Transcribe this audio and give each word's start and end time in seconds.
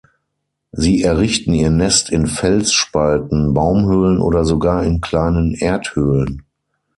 Sie 0.71 1.03
errichten 1.03 1.53
ihr 1.53 1.69
Nest 1.69 2.09
in 2.09 2.25
Felsspalten, 2.25 3.53
Baumhöhlen 3.53 4.17
oder 4.19 4.45
sogar 4.45 4.83
in 4.83 4.99
kleinen 4.99 5.53
Erdhöhlen. 5.53 6.41